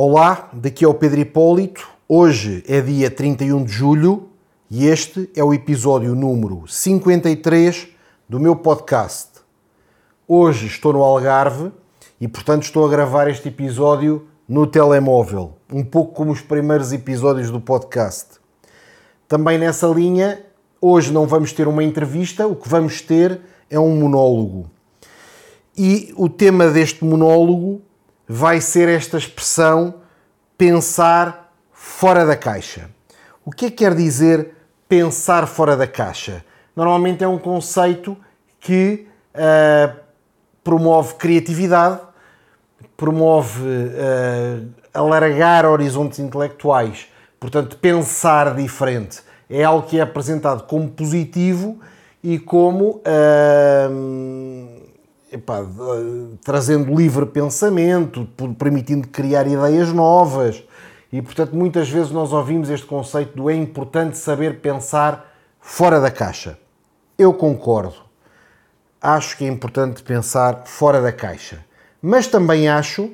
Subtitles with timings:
[0.00, 1.88] Olá, daqui é o Pedro Hipólito.
[2.08, 4.28] Hoje é dia 31 de julho
[4.70, 7.88] e este é o episódio número 53
[8.28, 9.40] do meu podcast.
[10.28, 11.72] Hoje estou no Algarve
[12.20, 17.50] e, portanto, estou a gravar este episódio no telemóvel, um pouco como os primeiros episódios
[17.50, 18.38] do podcast.
[19.26, 20.40] Também nessa linha,
[20.80, 24.70] hoje não vamos ter uma entrevista, o que vamos ter é um monólogo.
[25.76, 27.82] E o tema deste monólogo
[28.28, 29.94] vai ser esta expressão
[30.58, 32.90] pensar fora da caixa.
[33.44, 34.54] O que é que quer dizer
[34.88, 36.44] pensar fora da caixa?
[36.76, 38.16] Normalmente é um conceito
[38.60, 39.96] que uh,
[40.62, 42.00] promove criatividade,
[42.96, 47.08] promove uh, alargar horizontes intelectuais,
[47.40, 49.22] portanto, pensar diferente.
[49.48, 51.80] É algo que é apresentado como positivo
[52.22, 54.77] e como uh,
[55.32, 55.64] epá,
[56.44, 58.26] trazendo livre pensamento,
[58.58, 60.62] permitindo criar ideias novas.
[61.12, 66.10] E, portanto, muitas vezes nós ouvimos este conceito do é importante saber pensar fora da
[66.10, 66.58] caixa.
[67.16, 67.96] Eu concordo.
[69.00, 71.64] Acho que é importante pensar fora da caixa.
[72.02, 73.12] Mas também acho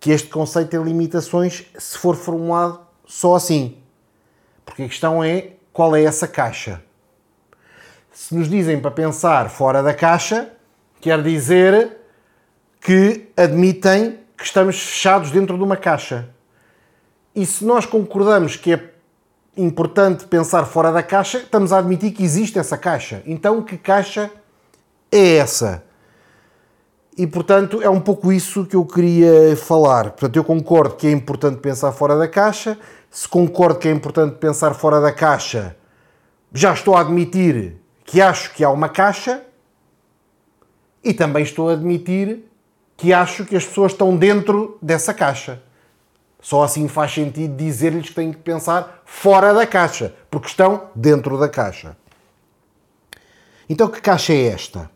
[0.00, 3.76] que este conceito tem limitações se for formulado só assim.
[4.64, 6.82] Porque a questão é qual é essa caixa.
[8.12, 10.55] Se nos dizem para pensar fora da caixa,
[11.00, 11.96] quer dizer
[12.80, 16.28] que admitem que estamos fechados dentro de uma caixa.
[17.34, 18.90] E se nós concordamos que é
[19.56, 23.22] importante pensar fora da caixa, estamos a admitir que existe essa caixa.
[23.26, 24.30] Então, que caixa
[25.10, 25.84] é essa?
[27.16, 30.10] E, portanto, é um pouco isso que eu queria falar.
[30.10, 32.78] Portanto, eu concordo que é importante pensar fora da caixa.
[33.10, 35.74] Se concordo que é importante pensar fora da caixa,
[36.52, 39.42] já estou a admitir que acho que há uma caixa.
[41.06, 42.40] E também estou a admitir
[42.96, 45.62] que acho que as pessoas estão dentro dessa caixa.
[46.40, 51.38] Só assim faz sentido dizer-lhes que têm que pensar fora da caixa, porque estão dentro
[51.38, 51.96] da caixa.
[53.68, 54.90] Então, que caixa é esta?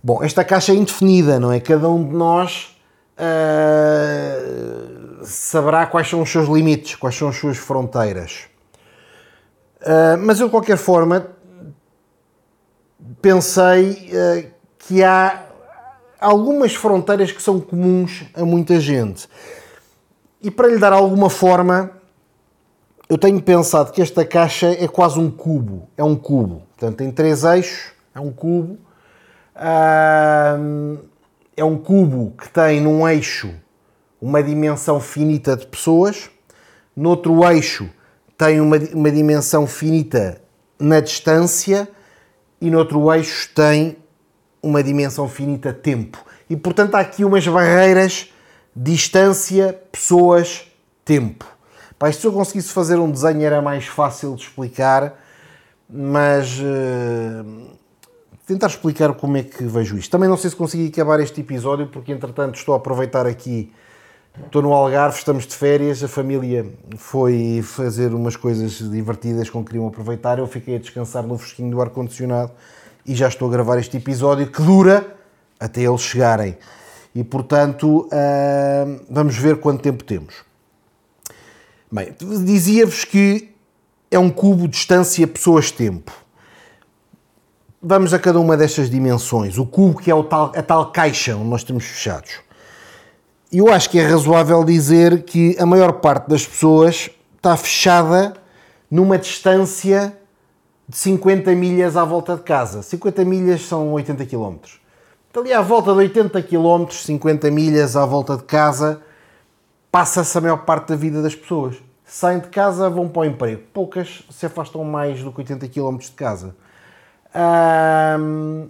[0.00, 1.58] Bom, esta caixa é indefinida, não é?
[1.58, 2.76] Cada um de nós
[3.18, 8.44] uh, saberá quais são os seus limites, quais são as suas fronteiras.
[9.80, 11.26] Uh, mas eu, de qualquer forma,
[13.20, 14.51] pensei uh,
[14.86, 15.44] que há
[16.20, 19.28] algumas fronteiras que são comuns a muita gente.
[20.40, 21.90] E para lhe dar alguma forma,
[23.08, 25.88] eu tenho pensado que esta caixa é quase um cubo.
[25.96, 26.62] É um cubo.
[26.70, 28.78] Portanto, tem três eixos, é um cubo.
[31.56, 33.52] É um cubo que tem num eixo
[34.20, 36.30] uma dimensão finita de pessoas,
[36.94, 37.90] no outro eixo
[38.38, 40.40] tem uma, uma dimensão finita
[40.78, 41.88] na distância
[42.60, 43.96] e no outro eixo tem
[44.62, 46.24] uma dimensão finita tempo.
[46.48, 48.32] E portanto há aqui umas barreiras,
[48.74, 50.70] distância, pessoas,
[51.04, 51.44] tempo.
[51.98, 55.18] Pá, se eu conseguisse fazer um desenho era mais fácil de explicar,
[55.88, 57.70] mas uh,
[58.46, 60.10] tentar explicar como é que vejo isto.
[60.10, 63.72] Também não sei se consegui acabar este episódio, porque entretanto estou a aproveitar aqui.
[64.46, 69.72] Estou no Algarve, estamos de férias, a família foi fazer umas coisas divertidas com que
[69.72, 70.38] queriam aproveitar.
[70.38, 72.50] Eu fiquei a descansar no fresquinho do ar-condicionado
[73.06, 75.16] e já estou a gravar este episódio que dura
[75.58, 76.56] até eles chegarem.
[77.14, 80.34] E portanto, uh, vamos ver quanto tempo temos.
[81.90, 82.14] Bem,
[82.44, 83.54] dizia-vos que
[84.10, 86.12] é um cubo distância pessoas-tempo.
[87.82, 89.58] Vamos a cada uma destas dimensões.
[89.58, 92.40] O cubo que é o tal, a tal caixa onde nós estamos fechados.
[93.52, 98.34] Eu acho que é razoável dizer que a maior parte das pessoas está fechada
[98.90, 100.16] numa distância
[100.92, 102.82] de 50 milhas à volta de casa.
[102.82, 104.56] 50 milhas são 80 km.
[105.30, 109.00] Então, ali à volta de 80 km, 50 milhas à volta de casa,
[109.90, 111.76] passa-se a maior parte da vida das pessoas.
[112.04, 113.62] Saem de casa, vão para o emprego.
[113.72, 116.54] Poucas se afastam mais do que 80 km de casa.
[118.20, 118.68] Hum...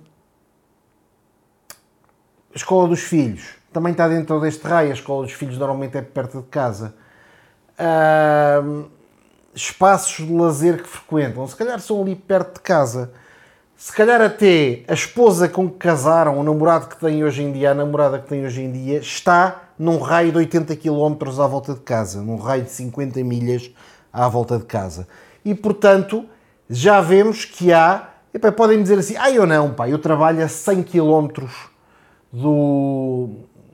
[2.55, 3.43] Escola dos filhos.
[3.73, 4.91] Também está dentro deste raio.
[4.91, 6.95] A escola dos filhos normalmente é perto de casa.
[8.65, 9.02] Hum
[9.55, 13.13] espaços de lazer que frequentam, se calhar são ali perto de casa.
[13.77, 17.73] Se calhar até a esposa com que casaram, o namorado que tem hoje em dia,
[17.73, 21.75] a namorada que tem hoje em dia, está num raio de 80 km à volta
[21.75, 23.71] de casa, num raio de 50 milhas
[24.13, 25.09] à volta de casa.
[25.45, 26.25] E portanto,
[26.71, 28.11] já vemos que há.
[28.33, 31.45] Epá, podem dizer assim, ah, eu não, pá, eu trabalho a 100 km
[32.33, 33.29] do,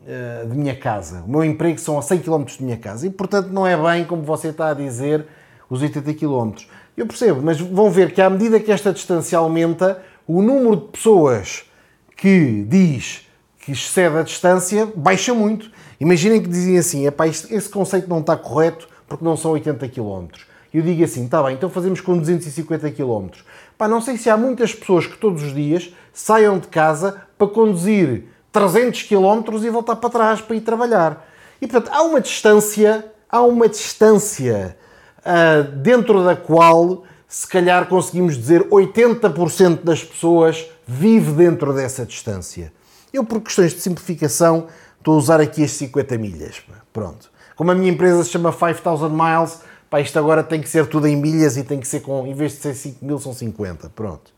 [0.08, 1.22] uh, de minha casa.
[1.26, 3.06] O meu emprego são a 100 km de minha casa.
[3.06, 5.26] E portanto, não é bem como você está a dizer
[5.68, 6.52] os 80 km.
[6.96, 10.88] Eu percebo, mas vão ver que à medida que esta distância aumenta, o número de
[10.88, 11.64] pessoas
[12.16, 13.26] que diz
[13.60, 15.70] que excede a distância, baixa muito.
[16.00, 17.04] Imaginem que dizem assim,
[17.50, 20.26] esse conceito não está correto porque não são 80 km.
[20.72, 23.28] Eu digo assim, está bem, então fazemos com 250 km.
[23.76, 27.46] Pá, não sei se há muitas pessoas que todos os dias saiam de casa para
[27.46, 31.26] conduzir 300 km e voltar para trás para ir trabalhar.
[31.60, 34.76] E portanto, há uma distância, há uma distância
[35.82, 42.72] dentro da qual se calhar conseguimos dizer 80% das pessoas vive dentro dessa distância.
[43.12, 44.66] Eu, por questões de simplificação,
[44.98, 46.62] estou a usar aqui as 50 milhas.
[46.92, 47.30] Pronto.
[47.54, 49.60] Como a minha empresa se chama 5000 miles,
[49.90, 52.34] pá, isto agora tem que ser tudo em milhas e tem que ser com, em
[52.34, 53.90] vez de ser 5 mil, são 50.
[53.90, 54.32] Pronto.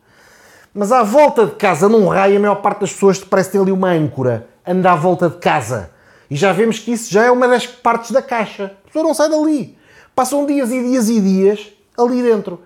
[0.72, 3.72] Mas à volta de casa, num raio, a maior parte das pessoas parece ter ali
[3.72, 5.90] uma âncora, anda à volta de casa.
[6.30, 8.76] E já vemos que isso já é uma das partes da caixa.
[8.84, 9.76] A pessoa não sai dali.
[10.14, 12.60] Passam dias e dias e dias ali dentro.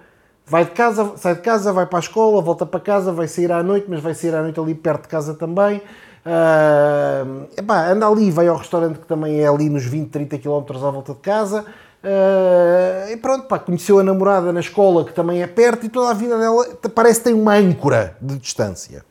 [0.46, 3.50] Vai de casa, sai de casa, vai para a escola, volta para casa, vai sair
[3.50, 5.80] à noite, mas vai sair à noite ali perto de casa também.
[6.26, 10.64] Uh, epá, anda ali, vai ao restaurante que também é ali nos 20, 30 km
[10.76, 11.64] à volta de casa.
[12.04, 16.10] Uh, e pronto, pá, conheceu a namorada na escola que também é perto e toda
[16.10, 19.04] a vida dela parece que tem uma âncora de distância.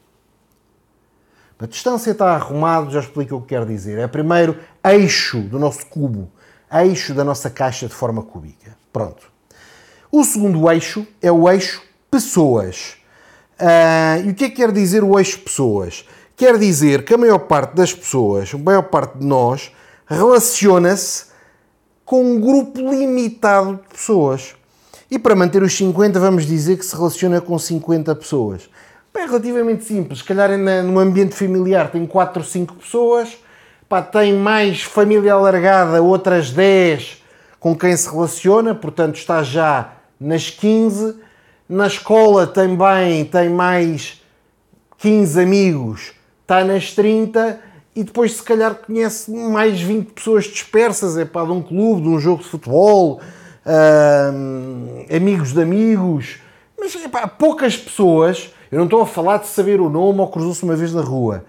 [1.60, 3.98] A distância está arrumado, já explico o que quero dizer.
[3.98, 6.30] É primeiro eixo do nosso cubo,
[6.82, 8.76] eixo da nossa caixa de forma cúbica.
[8.92, 9.32] Pronto.
[10.12, 12.96] O segundo eixo é o eixo pessoas.
[13.60, 16.06] Uh, e o que é que quer dizer o eixo pessoas?
[16.36, 19.72] Quer dizer que a maior parte das pessoas, a maior parte de nós,
[20.06, 21.26] relaciona-se
[22.06, 24.56] com um grupo limitado de pessoas.
[25.10, 28.70] E para manter os 50, vamos dizer que se relaciona com 50 pessoas.
[29.16, 30.20] É relativamente simples.
[30.20, 33.38] Se calhar num ambiente familiar tem 4 ou 5 pessoas,
[33.94, 37.22] pá, tem mais família alargada, outras 10
[37.60, 41.16] com quem se relaciona, portanto está já nas 15.
[41.70, 44.20] Na escola também tem mais
[44.98, 46.12] 15 amigos,
[46.42, 47.60] está nas 30
[47.96, 52.10] e depois se calhar conhece mais 20 pessoas dispersas, é para de um clube, de
[52.10, 53.22] um jogo de futebol,
[55.16, 56.40] amigos de amigos,
[56.80, 60.28] mas é pá, poucas pessoas, eu não estou a falar de saber o nome ou
[60.30, 61.46] cruzou-se uma vez na rua,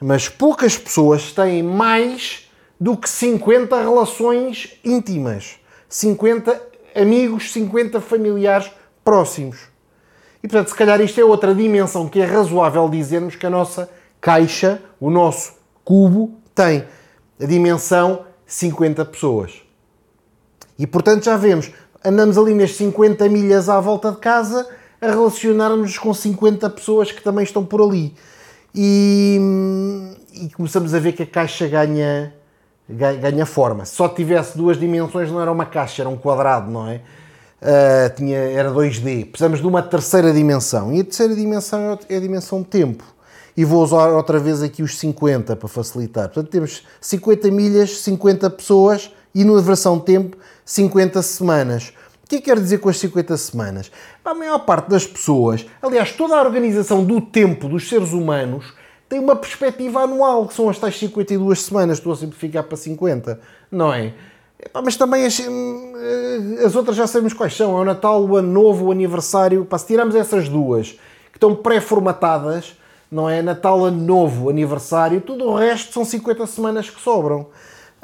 [0.00, 2.50] mas poucas pessoas têm mais
[2.80, 5.56] do que 50 relações íntimas,
[5.88, 6.60] 50
[6.94, 8.70] amigos, 50 familiares
[9.04, 9.58] próximos.
[10.42, 13.90] E portanto, se calhar isto é outra dimensão que é razoável dizermos que a nossa
[14.20, 15.52] caixa, o nosso
[15.84, 16.84] cubo, tem
[17.38, 19.62] a dimensão 50 pessoas.
[20.78, 21.70] E portanto já vemos,
[22.02, 24.66] andamos ali nas 50 milhas à volta de casa
[25.00, 28.14] a relacionarmos com 50 pessoas que também estão por ali.
[28.74, 29.38] E,
[30.34, 32.32] e começamos a ver que a caixa ganha,
[32.88, 33.84] ganha forma.
[33.84, 37.00] Se só tivesse duas dimensões, não era uma caixa, era um quadrado, não é?
[37.60, 39.26] Uh, tinha, era 2D.
[39.26, 40.94] Precisamos de uma terceira dimensão.
[40.94, 43.04] E a terceira dimensão é a dimensão tempo.
[43.56, 46.28] E vou usar outra vez aqui os 50 para facilitar.
[46.28, 51.92] Portanto, temos 50 milhas, 50 pessoas e na versão tempo, 50 semanas.
[52.30, 53.90] Que que quer dizer com as 50 semanas?
[54.24, 58.72] A maior parte das pessoas, aliás, toda a organização do tempo dos seres humanos
[59.08, 63.40] tem uma perspectiva anual, que são as tais 52 semanas, estou a simplificar para 50,
[63.68, 64.14] não é?
[64.84, 68.52] mas também as, eh, as, outras já sabemos quais são, é o Natal, o Ano
[68.52, 70.92] Novo, o Aniversário, se tiramos essas duas,
[71.32, 72.76] que estão pré-formatadas,
[73.10, 73.42] não é?
[73.42, 77.48] Natal, Ano Novo, Aniversário, tudo o resto são 50 semanas que sobram.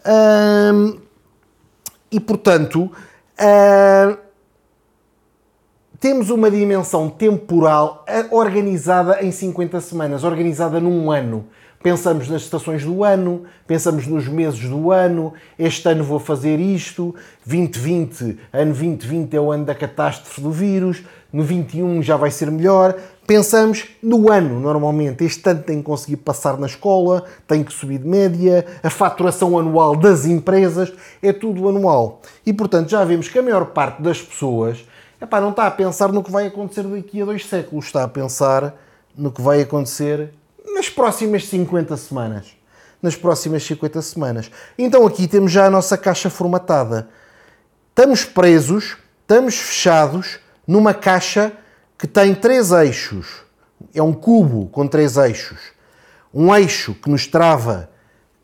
[0.05, 0.99] Hum,
[2.11, 2.91] e portanto,
[3.41, 4.17] hum,
[5.99, 11.47] temos uma dimensão temporal eh, organizada em 50 semanas, organizada num ano.
[11.83, 17.15] Pensamos nas estações do ano, pensamos nos meses do ano, este ano vou fazer isto,
[17.45, 22.51] 2020, ano 2020 é o ano da catástrofe do vírus, no 21 já vai ser
[22.51, 22.97] melhor.
[23.27, 25.25] Pensamos no ano, normalmente.
[25.25, 29.59] Este ano tem que conseguir passar na escola, tem que subir de média, a faturação
[29.59, 30.93] anual das empresas,
[31.23, 32.23] é tudo anual.
[32.45, 34.85] E portanto já vemos que a maior parte das pessoas
[35.21, 38.09] epá, não está a pensar no que vai acontecer daqui a dois séculos, está a
[38.09, 38.75] pensar
[39.17, 40.31] no que vai acontecer
[40.75, 42.57] nas próximas 50 semanas.
[43.01, 44.51] Nas próximas 50 semanas.
[44.79, 47.09] Então aqui temos já a nossa caixa formatada.
[47.91, 51.53] Estamos presos, estamos fechados numa caixa
[51.99, 53.45] que tem três eixos.
[53.95, 55.59] É um cubo com três eixos.
[56.33, 57.91] Um eixo que nos trava,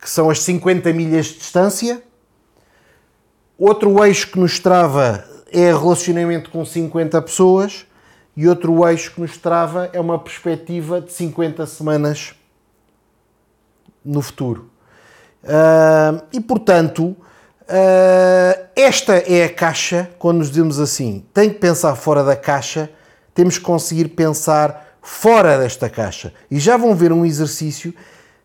[0.00, 2.02] que são as 50 milhas de distância.
[3.58, 7.86] Outro eixo que nos trava é relacionamento com 50 pessoas
[8.36, 12.34] e outro eixo que nos trava é uma perspectiva de 50 semanas
[14.04, 14.70] no futuro.
[15.42, 21.94] Uh, e portanto, uh, esta é a caixa, quando nos dizemos assim, tem que pensar
[21.94, 22.90] fora da caixa,
[23.34, 26.32] temos que conseguir pensar fora desta caixa.
[26.50, 27.92] E já vão ver um exercício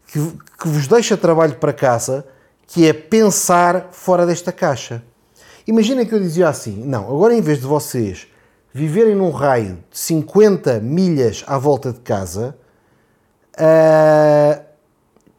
[0.08, 0.20] que,
[0.60, 2.25] que vos deixa trabalho para casa,
[2.67, 5.03] que é pensar fora desta caixa.
[5.65, 8.27] Imaginem que eu dizia assim: não, agora em vez de vocês
[8.77, 12.55] viverem num raio de 50 milhas à volta de casa,
[13.57, 14.63] uh,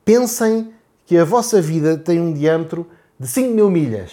[0.04, 0.72] pensem
[1.06, 2.84] que a vossa vida tem um diâmetro
[3.18, 4.10] de 5 mil milhas.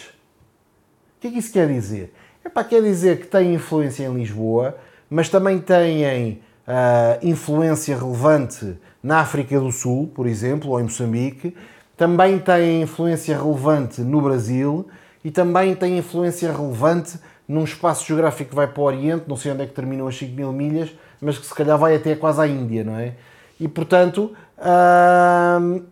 [1.17, 2.13] O que é que isso quer dizer?
[2.45, 4.77] Epá, quer dizer que têm influência em Lisboa,
[5.09, 11.55] mas também têm uh, influência relevante na África do Sul, por exemplo, ou em Moçambique,
[11.97, 14.87] também têm influência relevante no Brasil
[15.23, 19.51] e também têm influência relevante num espaço geográfico que vai para o Oriente, não sei
[19.51, 22.41] onde é que terminam as 5 mil milhas, mas que se calhar vai até quase
[22.41, 23.13] à Índia, não é?
[23.59, 25.83] E portanto, uh,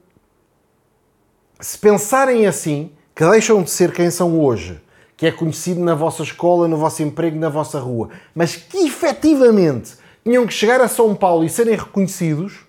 [1.59, 4.81] se pensarem assim, que deixam de ser quem são hoje,
[5.15, 9.93] que é conhecido na vossa escola, no vosso emprego, na vossa rua, mas que efetivamente
[10.23, 12.65] tinham que chegar a São Paulo e serem reconhecidos,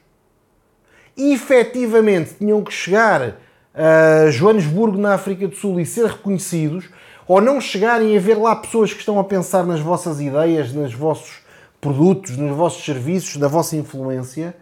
[1.16, 3.36] efetivamente tinham que chegar
[3.74, 6.88] a Joanesburgo, na África do Sul, e ser reconhecidos,
[7.26, 10.94] ou não chegarem a ver lá pessoas que estão a pensar nas vossas ideias, nos
[10.94, 11.42] vossos
[11.80, 14.56] produtos, nos vossos serviços, na vossa influência,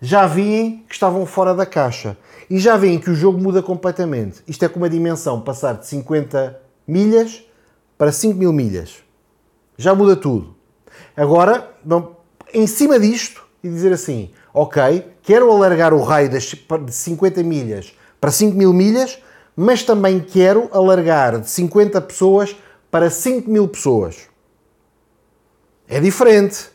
[0.00, 2.16] já veem que estavam fora da caixa.
[2.48, 4.42] E já veem que o jogo muda completamente.
[4.46, 7.42] Isto é como a dimensão passar de 50 milhas
[7.98, 9.02] para 5 mil milhas.
[9.76, 10.54] Já muda tudo.
[11.16, 11.70] Agora,
[12.54, 18.30] em cima disto, e dizer assim: ok, quero alargar o raio de 50 milhas para
[18.30, 19.18] 5 mil milhas,
[19.60, 22.54] mas também quero alargar de 50 pessoas
[22.92, 24.28] para 5 mil pessoas.
[25.88, 26.70] É diferente.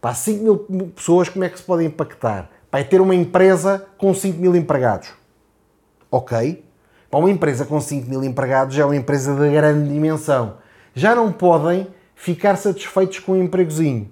[0.00, 2.50] Para 5 mil pessoas, como é que se pode impactar?
[2.72, 5.10] Vai ter uma empresa com 5 mil empregados.
[6.10, 6.64] Ok.
[7.10, 10.56] Para uma empresa com 5 mil empregados já é uma empresa de grande dimensão.
[10.94, 14.10] Já não podem ficar satisfeitos com um empregozinho.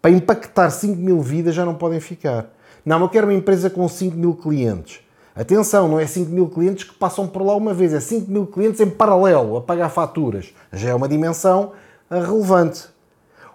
[0.00, 2.54] Para impactar 5 mil vidas já não podem ficar.
[2.84, 5.04] Não, eu quero uma empresa com 5 mil clientes.
[5.36, 8.46] Atenção, não é 5 mil clientes que passam por lá uma vez, é 5 mil
[8.46, 10.54] clientes em paralelo a pagar faturas.
[10.72, 11.72] Já é uma dimensão
[12.10, 12.88] eh, relevante.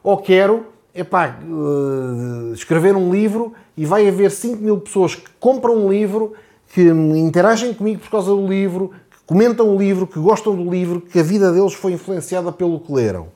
[0.04, 5.76] Ou quero epá, uh, escrever um livro e vai haver 5 mil pessoas que compram
[5.76, 6.34] um livro,
[6.72, 11.02] que interagem comigo por causa do livro, que comentam o livro, que gostam do livro,
[11.02, 13.30] que a vida deles foi influenciada pelo que leram.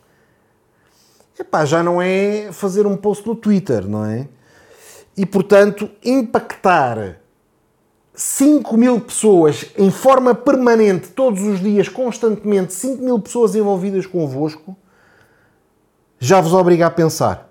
[1.39, 4.27] Epá, já não é fazer um post no Twitter, não é?
[5.17, 7.17] E portanto, impactar
[8.15, 14.75] 5 mil pessoas em forma permanente, todos os dias, constantemente, 5 mil pessoas envolvidas convosco,
[16.19, 17.49] já vos obriga a pensar.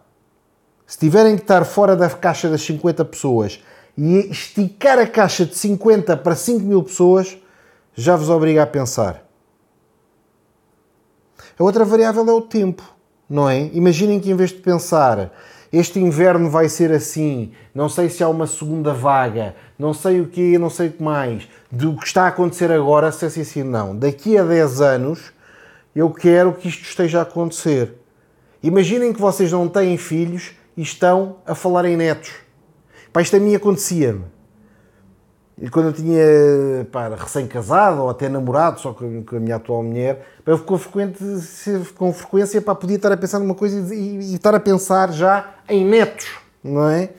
[0.86, 3.62] Se tiverem que estar fora da caixa das 50 pessoas
[3.96, 7.36] e esticar a caixa de 50 para 5 mil pessoas,
[7.94, 9.24] já vos obriga a pensar.
[11.58, 12.82] A outra variável é o tempo,
[13.28, 13.70] não é?
[13.72, 15.30] Imaginem que em vez de pensar
[15.76, 20.26] este inverno vai ser assim, não sei se há uma segunda vaga, não sei o
[20.26, 23.62] que, não sei o que mais, do que está a acontecer agora, se é assim,
[23.62, 23.96] não.
[23.96, 25.32] Daqui a 10 anos
[25.94, 27.94] eu quero que isto esteja a acontecer.
[28.62, 32.32] Imaginem que vocês não têm filhos e estão a falar em netos.
[33.12, 34.33] Pá, isto a mim acontecia-me.
[35.60, 36.24] E quando eu tinha
[37.16, 41.18] recém-casado ou até namorado, só com a minha atual mulher, eu com, frequente,
[41.96, 45.54] com frequência pá, podia estar a pensar numa coisa e, e, estar a pensar já
[45.68, 46.28] em netos,
[46.62, 47.10] não é?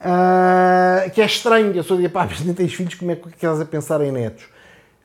[0.00, 3.30] Uh, que é estranho, eu sou de pá, mas nem tens filhos, como é que
[3.32, 4.44] queres a pensar em netos?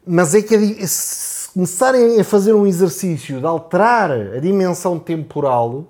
[0.07, 5.85] Mas é que se começarem a fazer um exercício de alterar a dimensão temporal,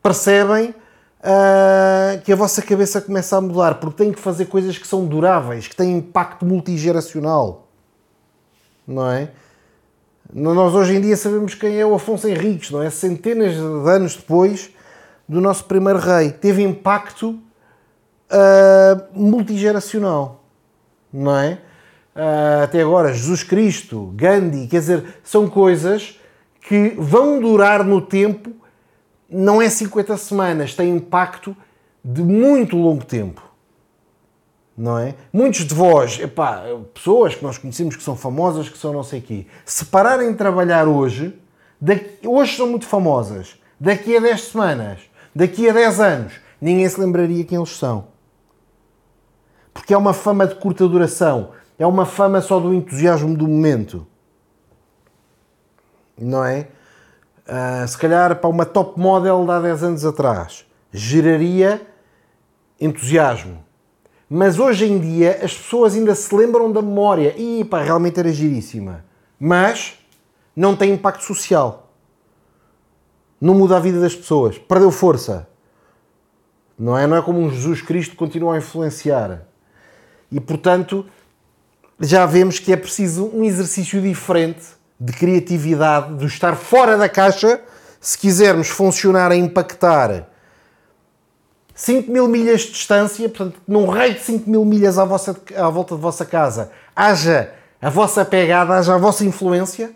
[0.00, 0.72] percebem
[1.20, 5.06] uh, que a vossa cabeça começa a mudar, porque têm que fazer coisas que são
[5.06, 7.68] duráveis, que têm impacto multigeracional.
[8.86, 9.30] Não é?
[10.32, 12.90] Nós hoje em dia sabemos quem é o Afonso Henriques, não é?
[12.90, 14.70] Centenas de anos depois
[15.28, 16.30] do nosso primeiro rei.
[16.30, 20.44] Teve impacto uh, multigeracional,
[21.12, 21.58] não é?
[22.14, 26.18] Uh, até agora, Jesus Cristo, Gandhi, quer dizer, são coisas
[26.60, 28.50] que vão durar no tempo,
[29.28, 31.56] não é 50 semanas, tem impacto
[32.04, 33.42] de muito longo tempo.
[34.76, 35.14] Não é?
[35.32, 36.62] Muitos de vós, epá,
[36.94, 40.38] pessoas que nós conhecemos que são famosas, que são não sei quê, se pararem de
[40.38, 41.36] trabalhar hoje,
[41.80, 45.00] daqui, hoje são muito famosas, daqui a 10 semanas,
[45.34, 48.06] daqui a 10 anos, ninguém se lembraria quem eles são
[49.78, 54.04] porque é uma fama de curta duração, é uma fama só do entusiasmo do momento.
[56.18, 56.68] Não é?
[57.48, 61.80] Uh, se calhar para uma top model de há 10 anos atrás geraria
[62.78, 63.64] entusiasmo.
[64.28, 67.34] Mas hoje em dia as pessoas ainda se lembram da memória.
[67.38, 69.04] E pá, realmente era giríssima.
[69.40, 69.98] Mas
[70.54, 71.90] não tem impacto social.
[73.40, 74.58] Não muda a vida das pessoas.
[74.58, 75.48] Perdeu força.
[76.78, 77.06] Não é?
[77.06, 79.46] Não é como um Jesus Cristo continua a influenciar.
[80.30, 81.06] E portanto,
[81.98, 87.60] já vemos que é preciso um exercício diferente de criatividade, de estar fora da caixa,
[88.00, 90.28] se quisermos funcionar a impactar
[91.74, 95.68] 5 mil milhas de distância, portanto, num raio de 5 mil milhas à, vossa, à
[95.68, 99.92] volta de vossa casa, haja a vossa pegada, haja a vossa influência,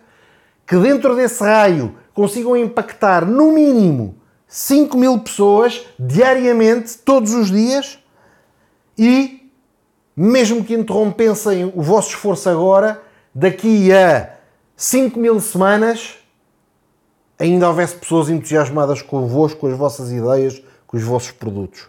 [0.64, 4.14] que dentro desse raio consigam impactar no mínimo
[4.46, 7.98] 5 mil pessoas diariamente, todos os dias,
[8.96, 9.50] e
[10.14, 13.02] mesmo que interrompessem o vosso esforço agora,
[13.34, 14.30] daqui a
[14.82, 16.16] 5 mil semanas
[17.38, 21.86] ainda houvesse pessoas entusiasmadas convosco, com as vossas ideias, com os vossos produtos.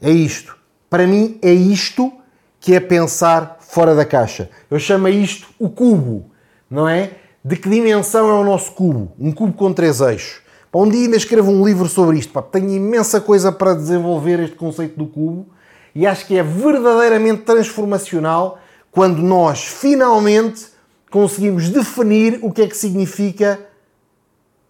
[0.00, 0.56] É isto.
[0.88, 2.10] Para mim, é isto
[2.58, 4.48] que é pensar fora da caixa.
[4.70, 6.24] Eu chamo isto o cubo,
[6.70, 7.18] não é?
[7.44, 9.12] De que dimensão é o nosso cubo?
[9.18, 10.40] Um cubo com três eixos.
[10.72, 12.40] Um dia ainda escrevo um livro sobre isto.
[12.44, 15.48] Tenho imensa coisa para desenvolver este conceito do cubo
[15.94, 18.58] e acho que é verdadeiramente transformacional
[18.90, 20.71] quando nós finalmente
[21.12, 23.60] conseguimos definir o que é que significa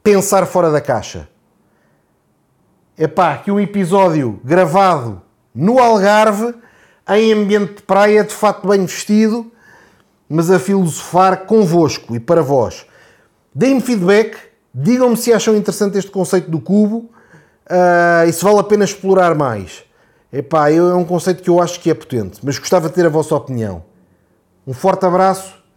[0.03, 1.33] pensar fora da caixa
[2.97, 5.23] é pá, que um episódio gravado
[5.55, 6.55] no Algarve,
[7.09, 9.51] em ambiente de praia, de fato bem vestido,
[10.29, 12.87] mas a filosofar convosco e para vós.
[13.55, 14.37] Deem-me feedback,
[14.73, 17.11] digam-me se acham interessante este conceito do cubo
[17.69, 19.85] uh, e se vale a pena explorar mais.
[20.33, 23.05] Epá, eu, é um conceito que eu acho que é potente, mas gostava de ter
[23.05, 23.85] a vossa opinião.
[24.67, 25.62] Um forte abraço,